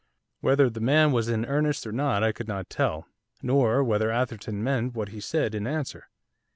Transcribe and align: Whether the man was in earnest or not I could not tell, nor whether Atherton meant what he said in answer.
Whether 0.39 0.67
the 0.67 0.79
man 0.79 1.11
was 1.11 1.29
in 1.29 1.45
earnest 1.45 1.85
or 1.85 1.91
not 1.91 2.23
I 2.23 2.31
could 2.31 2.47
not 2.47 2.71
tell, 2.71 3.05
nor 3.43 3.83
whether 3.83 4.09
Atherton 4.09 4.63
meant 4.63 4.95
what 4.95 5.09
he 5.09 5.19
said 5.19 5.53
in 5.53 5.67
answer. 5.67 6.07